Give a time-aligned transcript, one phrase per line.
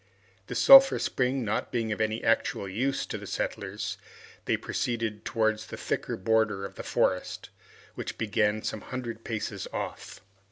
[0.47, 3.99] The sulphur spring not being of any actual use to the settlers,
[4.45, 7.49] they proceeded towards the thick border of the forest,
[7.93, 10.19] which began some hundred paces off.